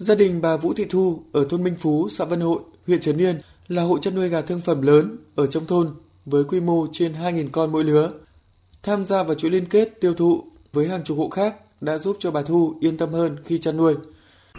Gia 0.00 0.14
đình 0.14 0.40
bà 0.42 0.56
Vũ 0.56 0.72
Thị 0.74 0.84
Thu 0.90 1.22
ở 1.32 1.46
thôn 1.50 1.62
Minh 1.62 1.74
Phú, 1.80 2.08
xã 2.08 2.24
Vân 2.24 2.40
Hội, 2.40 2.60
huyện 2.86 3.00
Trấn 3.00 3.18
Yên 3.18 3.40
là 3.68 3.82
hộ 3.82 3.98
chăn 3.98 4.14
nuôi 4.14 4.28
gà 4.28 4.40
thương 4.40 4.60
phẩm 4.60 4.82
lớn 4.82 5.16
ở 5.36 5.46
trong 5.46 5.66
thôn 5.66 5.94
với 6.26 6.44
quy 6.44 6.60
mô 6.60 6.86
trên 6.92 7.12
2.000 7.12 7.48
con 7.52 7.72
mỗi 7.72 7.84
lứa. 7.84 8.12
Tham 8.82 9.04
gia 9.04 9.22
vào 9.22 9.34
chuỗi 9.34 9.50
liên 9.50 9.64
kết 9.64 10.00
tiêu 10.00 10.14
thụ 10.14 10.42
với 10.72 10.88
hàng 10.88 11.04
chục 11.04 11.18
hộ 11.18 11.28
khác 11.28 11.56
đã 11.80 11.98
giúp 11.98 12.16
cho 12.18 12.30
bà 12.30 12.42
Thu 12.42 12.74
yên 12.80 12.96
tâm 12.96 13.12
hơn 13.12 13.36
khi 13.44 13.58
chăn 13.58 13.76
nuôi. 13.76 13.94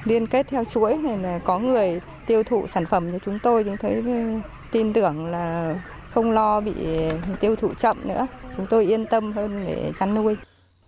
Liên 0.04 0.28
kết 0.28 0.48
theo 0.50 0.64
chuỗi 0.74 0.98
này 0.98 1.18
là 1.18 1.40
có 1.40 1.60
người 1.60 2.02
tiêu 2.28 2.44
thụ 2.44 2.66
sản 2.74 2.86
phẩm 2.86 3.12
cho 3.12 3.18
chúng 3.26 3.40
tôi 3.44 3.64
chúng 3.64 3.78
thấy 3.78 4.04
tin 4.72 4.94
tưởng 4.94 5.26
là 5.26 5.76
không 6.14 6.32
lo 6.32 6.62
bị 6.62 6.74
tiêu 7.40 7.56
thụ 7.56 7.74
chậm 7.82 8.08
nữa. 8.08 8.28
Chúng 8.58 8.68
tôi 8.70 8.86
yên 8.86 9.06
tâm 9.06 9.34
hơn 9.34 9.66
để 9.68 9.92
chăn 10.00 10.16
nuôi. 10.16 10.36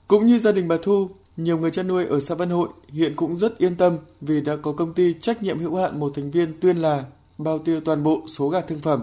Cũng 0.08 0.28
như 0.28 0.40
gia 0.40 0.52
đình 0.52 0.68
bà 0.68 0.76
Thu, 0.84 1.10
nhiều 1.38 1.58
người 1.58 1.72
chăn 1.72 1.88
nuôi 1.88 2.06
ở 2.06 2.20
xã 2.20 2.36
Văn 2.36 2.50
Hội 2.50 2.70
hiện 2.88 3.16
cũng 3.16 3.38
rất 3.38 3.58
yên 3.58 3.76
tâm 3.76 3.98
vì 4.22 4.42
đã 4.42 4.56
có 4.56 4.72
công 4.72 4.94
ty 4.94 5.14
trách 5.14 5.44
nhiệm 5.44 5.60
hữu 5.60 5.76
hạn 5.76 6.00
một 6.00 6.12
thành 6.16 6.32
viên 6.32 6.60
Tuyên 6.60 6.78
là 6.78 7.06
bao 7.38 7.60
tiêu 7.60 7.82
toàn 7.82 8.04
bộ 8.04 8.22
số 8.28 8.50
gà 8.50 8.62
thương 8.62 8.80
phẩm. 8.80 9.02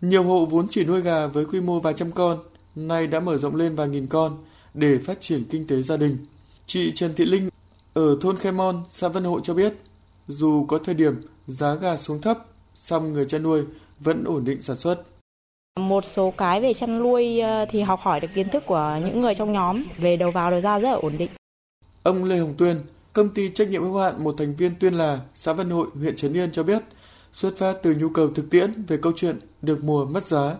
Nhiều 0.00 0.22
hộ 0.22 0.46
vốn 0.46 0.66
chỉ 0.68 0.84
nuôi 0.84 1.00
gà 1.00 1.26
với 1.26 1.44
quy 1.44 1.60
mô 1.60 1.80
vài 1.80 1.94
trăm 1.94 2.10
con, 2.12 2.38
nay 2.74 3.06
đã 3.06 3.20
mở 3.20 3.38
rộng 3.38 3.56
lên 3.56 3.74
vài 3.74 3.88
nghìn 3.88 4.06
con 4.06 4.36
để 4.74 4.98
phát 4.98 5.20
triển 5.20 5.44
kinh 5.50 5.66
tế 5.66 5.82
gia 5.82 5.96
đình. 5.96 6.18
Chị 6.66 6.92
Trần 6.94 7.14
Thị 7.14 7.24
Linh 7.24 7.48
ở 7.94 8.16
thôn 8.20 8.36
Khe 8.36 8.50
Mon, 8.50 8.82
xã 8.88 9.08
Văn 9.08 9.24
Hội 9.24 9.40
cho 9.44 9.54
biết, 9.54 9.74
dù 10.28 10.66
có 10.68 10.78
thời 10.78 10.94
điểm 10.94 11.20
giá 11.46 11.74
gà 11.74 11.96
xuống 11.96 12.20
thấp, 12.20 12.38
song 12.74 13.12
người 13.12 13.24
chăn 13.24 13.42
nuôi 13.42 13.64
vẫn 14.00 14.24
ổn 14.24 14.44
định 14.44 14.60
sản 14.60 14.76
xuất. 14.76 15.02
Một 15.80 16.04
số 16.04 16.32
cái 16.36 16.60
về 16.60 16.74
chăn 16.74 16.98
nuôi 16.98 17.40
ờ, 17.40 17.66
thì 17.70 17.80
học 17.80 18.00
hỏi 18.02 18.20
được 18.20 18.28
kiến 18.34 18.48
thức 18.48 18.62
của 18.66 18.98
những 19.04 19.20
người 19.20 19.34
trong 19.34 19.52
nhóm 19.52 19.84
về 19.98 20.16
đầu 20.16 20.30
vào 20.30 20.50
đầu 20.50 20.60
ra 20.60 20.78
rất 20.78 20.90
là 20.90 20.96
ổn 20.96 21.18
định. 21.18 21.30
Ông 22.02 22.24
Lê 22.24 22.38
Hồng 22.38 22.54
Tuyên, 22.58 22.80
công 23.12 23.28
ty 23.28 23.48
trách 23.48 23.68
nhiệm 23.68 23.82
hữu 23.82 23.98
hạn 23.98 24.24
một 24.24 24.34
thành 24.38 24.56
viên 24.56 24.74
Tuyên 24.80 24.94
là 24.94 25.20
xã 25.34 25.52
văn 25.52 25.70
Hội, 25.70 25.88
huyện 25.94 26.16
Trấn 26.16 26.32
Yên 26.36 26.52
cho 26.52 26.62
biết, 26.62 26.82
xuất 27.32 27.56
phát 27.58 27.76
từ 27.82 27.94
nhu 27.94 28.08
cầu 28.08 28.28
thực 28.34 28.50
tiễn 28.50 28.84
về 28.88 28.96
câu 28.96 29.12
chuyện 29.16 29.38
được 29.62 29.84
mùa 29.84 30.04
mất 30.04 30.26
giá, 30.26 30.56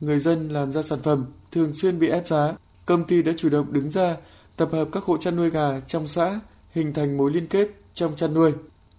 người 0.00 0.18
dân 0.18 0.48
làm 0.48 0.72
ra 0.72 0.82
sản 0.82 0.98
phẩm 1.02 1.26
thường 1.52 1.72
xuyên 1.74 1.98
bị 1.98 2.08
ép 2.08 2.28
giá, 2.28 2.54
công 2.86 3.04
ty 3.04 3.22
đã 3.22 3.32
chủ 3.36 3.48
động 3.48 3.72
đứng 3.72 3.90
ra 3.90 4.16
tập 4.56 4.68
hợp 4.72 4.88
các 4.92 5.04
hộ 5.04 5.16
chăn 5.16 5.36
nuôi 5.36 5.50
gà 5.50 5.80
trong 5.86 6.08
xã 6.08 6.40
hình 6.70 6.92
thành 6.92 7.16
mối 7.16 7.30
liên 7.30 7.46
kết 7.46 7.68
trong 7.94 8.16
chăn 8.16 8.34
nuôi. 8.34 8.52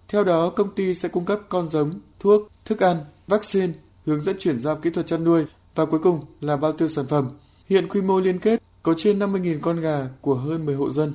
Theo 0.08 0.24
đó, 0.24 0.50
công 0.50 0.74
ty 0.74 0.94
sẽ 0.94 1.08
cung 1.08 1.24
cấp 1.24 1.40
con 1.48 1.68
giống, 1.68 2.00
thuốc, 2.20 2.48
thức 2.64 2.82
ăn, 2.82 2.96
vaccine, 3.26 3.72
hướng 4.06 4.20
dẫn 4.20 4.36
chuyển 4.38 4.60
giao 4.60 4.76
kỹ 4.76 4.90
thuật 4.90 5.06
chăn 5.06 5.24
nuôi 5.24 5.44
và 5.74 5.86
cuối 5.86 6.00
cùng 6.02 6.20
là 6.40 6.56
bao 6.56 6.72
tiêu 6.72 6.88
sản 6.88 7.06
phẩm. 7.06 7.30
Hiện 7.68 7.88
quy 7.88 8.00
mô 8.00 8.20
liên 8.20 8.38
kết 8.38 8.62
có 8.82 8.94
trên 8.96 9.18
50.000 9.18 9.58
con 9.60 9.80
gà 9.80 10.08
của 10.20 10.34
hơn 10.34 10.66
10 10.66 10.74
hộ 10.74 10.90
dân. 10.90 11.12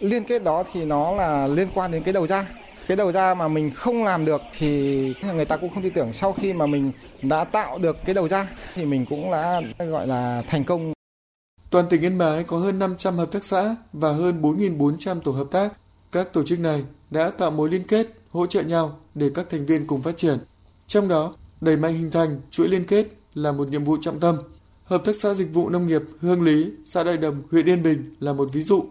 Liên 0.00 0.24
kết 0.24 0.44
đó 0.44 0.64
thì 0.72 0.84
nó 0.84 1.12
là 1.12 1.46
liên 1.46 1.68
quan 1.74 1.92
đến 1.92 2.02
cái 2.02 2.12
đầu 2.12 2.26
ra. 2.26 2.48
Cái 2.88 2.96
đầu 2.96 3.12
ra 3.12 3.34
mà 3.34 3.48
mình 3.48 3.70
không 3.74 4.04
làm 4.04 4.24
được 4.24 4.40
thì 4.58 5.14
người 5.34 5.44
ta 5.44 5.56
cũng 5.56 5.70
không 5.74 5.82
tin 5.82 5.92
tưởng 5.92 6.12
sau 6.12 6.32
khi 6.32 6.52
mà 6.52 6.66
mình 6.66 6.92
đã 7.22 7.44
tạo 7.44 7.78
được 7.78 7.96
cái 8.04 8.14
đầu 8.14 8.28
ra 8.28 8.48
thì 8.74 8.84
mình 8.84 9.06
cũng 9.10 9.30
đã 9.30 9.62
gọi 9.78 10.06
là 10.06 10.42
thành 10.48 10.64
công. 10.64 10.92
Toàn 11.70 11.86
tỉnh 11.90 12.00
Yên 12.00 12.18
Bái 12.18 12.44
có 12.44 12.56
hơn 12.56 12.78
500 12.78 13.16
hợp 13.16 13.32
tác 13.32 13.44
xã 13.44 13.76
và 13.92 14.12
hơn 14.12 14.42
4.400 14.42 15.20
tổ 15.20 15.32
hợp 15.32 15.46
tác. 15.50 15.72
Các 16.12 16.32
tổ 16.32 16.42
chức 16.42 16.60
này 16.60 16.84
đã 17.10 17.30
tạo 17.30 17.50
mối 17.50 17.68
liên 17.70 17.82
kết, 17.86 18.06
hỗ 18.30 18.46
trợ 18.46 18.62
nhau 18.62 18.98
để 19.14 19.30
các 19.34 19.46
thành 19.50 19.66
viên 19.66 19.86
cùng 19.86 20.02
phát 20.02 20.16
triển. 20.16 20.38
Trong 20.86 21.08
đó, 21.08 21.34
đẩy 21.60 21.76
mạnh 21.76 21.94
hình 21.94 22.10
thành 22.10 22.40
chuỗi 22.50 22.68
liên 22.68 22.86
kết 22.86 23.06
là 23.34 23.52
một 23.52 23.68
nhiệm 23.68 23.84
vụ 23.84 23.96
trọng 24.00 24.20
tâm. 24.20 24.38
Hợp 24.84 25.02
tác 25.04 25.12
xã 25.20 25.34
dịch 25.34 25.48
vụ 25.52 25.68
nông 25.68 25.86
nghiệp 25.86 26.02
Hương 26.20 26.42
Lý, 26.42 26.70
xã 26.86 27.02
Đại 27.02 27.16
Đồng, 27.16 27.42
huyện 27.50 27.66
Yên 27.66 27.82
Bình 27.82 28.14
là 28.20 28.32
một 28.32 28.48
ví 28.52 28.62
dụ. 28.62 28.84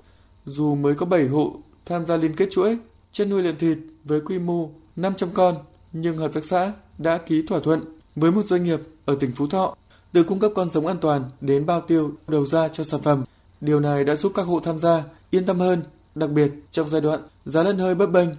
Dù 0.45 0.75
mới 0.75 0.95
có 0.95 1.06
7 1.06 1.28
hộ 1.28 1.56
tham 1.86 2.06
gia 2.06 2.17
liên 2.17 2.36
kết 2.36 2.47
chuỗi, 2.52 2.78
chăn 3.11 3.30
nuôi 3.30 3.44
lợn 3.44 3.58
thịt 3.58 3.78
với 4.03 4.22
quy 4.22 4.39
mô 4.39 4.70
500 4.95 5.30
con, 5.34 5.56
nhưng 5.94 6.17
hợp 6.17 6.34
tác 6.34 6.45
xã 6.45 6.72
đã 6.97 7.17
ký 7.17 7.45
thỏa 7.47 7.59
thuận 7.59 7.81
với 8.16 8.31
một 8.31 8.45
doanh 8.45 8.64
nghiệp 8.64 8.80
ở 9.06 9.16
tỉnh 9.19 9.31
Phú 9.36 9.47
Thọ 9.47 9.75
từ 10.14 10.23
cung 10.23 10.39
cấp 10.39 10.52
con 10.56 10.69
giống 10.69 10.88
an 10.88 10.97
toàn 11.02 11.23
đến 11.42 11.66
bao 11.66 11.81
tiêu 11.81 12.12
đầu 12.28 12.46
ra 12.46 12.68
cho 12.68 12.84
sản 12.84 13.01
phẩm. 13.01 13.24
Điều 13.62 13.80
này 13.80 14.03
đã 14.03 14.16
giúp 14.16 14.31
các 14.35 14.44
hộ 14.44 14.59
tham 14.59 14.80
gia 14.80 15.03
yên 15.30 15.46
tâm 15.46 15.59
hơn, 15.59 15.84
đặc 16.16 16.30
biệt 16.30 16.51
trong 16.72 16.90
giai 16.90 17.01
đoạn 17.01 17.19
giá 17.46 17.63
lợn 17.63 17.78
hơi 17.78 17.96
bấp 17.96 18.09
bênh. 18.12 18.30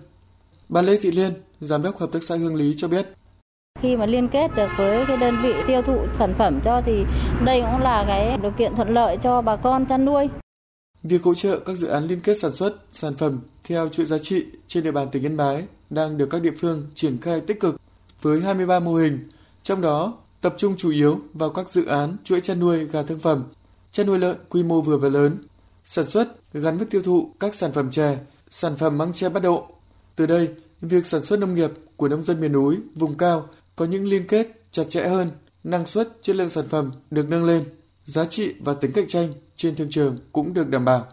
Bà 0.69 0.83
Lê 0.83 0.99
Thị 1.03 1.11
Liên, 1.11 1.33
giám 1.61 1.83
đốc 1.83 1.99
hợp 1.99 2.13
tác 2.13 2.23
xã 2.23 2.37
Hương 2.37 2.55
Lý 2.55 2.75
cho 2.77 2.89
biết, 2.89 3.07
khi 3.81 3.97
mà 3.97 4.07
liên 4.07 4.29
kết 4.29 4.51
được 4.57 4.69
với 4.79 5.05
cái 5.09 5.17
đơn 5.17 5.37
vị 5.43 5.55
tiêu 5.67 5.83
thụ 5.83 6.07
sản 6.15 6.35
phẩm 6.39 6.61
cho 6.65 6.81
thì 6.87 7.05
đây 7.45 7.61
cũng 7.61 7.83
là 7.83 8.05
cái 8.07 8.39
điều 8.43 8.51
kiện 8.51 8.77
thuận 8.77 8.89
lợi 8.89 9.17
cho 9.23 9.43
bà 9.43 9.57
con 9.57 9.87
chăn 9.87 10.05
nuôi. 10.05 10.29
Việc 11.03 11.23
hỗ 11.23 11.35
trợ 11.35 11.61
các 11.61 11.77
dự 11.77 11.87
án 11.87 12.07
liên 12.07 12.21
kết 12.21 12.39
sản 12.41 12.55
xuất, 12.55 12.77
sản 12.93 13.17
phẩm 13.17 13.41
theo 13.65 13.89
chuỗi 13.89 14.07
giá 14.07 14.19
trị 14.19 14.45
trên 14.69 14.85
địa 14.85 14.91
bàn 14.91 15.09
tỉnh 15.13 15.23
Yên 15.23 15.37
Bái 15.37 15.65
đang 15.91 16.19
được 16.19 16.29
các 16.31 16.43
địa 16.43 16.53
phương 16.61 16.87
triển 16.95 17.19
khai 17.21 17.41
tích 17.41 17.61
cực 17.61 17.81
với 18.23 18.41
23 18.41 18.81
mô 18.81 18.95
hình, 18.95 19.29
trong 19.63 19.81
đó 19.81 20.19
tập 20.41 20.55
trung 20.59 20.77
chủ 20.77 20.91
yếu 20.91 21.21
vào 21.35 21.51
các 21.51 21.71
dự 21.71 21.85
án 21.87 22.17
chuỗi 22.25 22.41
chăn 22.41 22.61
nuôi 22.61 22.85
gà 22.85 23.03
thương 23.03 23.19
phẩm, 23.19 23.45
chăn 23.93 24.07
nuôi 24.07 24.19
lợn 24.19 24.37
quy 24.49 24.63
mô 24.63 24.81
vừa 24.81 24.97
và 24.97 25.09
lớn, 25.09 25.39
sản 25.85 26.09
xuất 26.09 26.53
gắn 26.53 26.79
với 26.79 26.87
tiêu 26.87 27.03
thụ 27.03 27.33
các 27.41 27.55
sản 27.55 27.73
phẩm 27.73 27.91
chè, 27.91 28.19
sản 28.51 28.77
phẩm 28.77 28.99
măng 28.99 29.13
tre 29.13 29.29
bắt 29.29 29.43
độ. 29.43 29.67
Từ 30.17 30.27
đây, 30.27 30.49
việc 30.81 31.07
sản 31.07 31.25
xuất 31.25 31.39
nông 31.39 31.55
nghiệp 31.55 31.71
của 31.97 32.09
nông 32.09 32.23
dân 32.23 32.41
miền 32.41 32.53
núi, 32.53 32.77
vùng 32.95 33.17
cao 33.17 33.49
có 33.77 33.85
những 33.85 34.05
liên 34.05 34.27
kết 34.27 34.49
chặt 34.71 34.85
chẽ 34.89 35.09
hơn, 35.09 35.31
năng 35.65 35.87
suất, 35.87 36.09
chất 36.23 36.37
lượng 36.37 36.51
sản 36.51 36.69
phẩm 36.69 36.93
được 37.11 37.29
nâng 37.29 37.45
lên, 37.45 37.65
giá 38.05 38.25
trị 38.25 38.55
và 38.61 38.75
tính 38.75 38.93
cạnh 38.93 39.09
tranh 39.09 39.33
trên 39.63 39.77
thương 39.77 39.91
trường 39.91 40.19
cũng 40.33 40.55
được 40.55 40.69
đảm 40.69 40.85
bảo. 40.85 41.07